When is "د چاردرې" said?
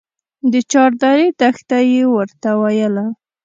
0.51-1.27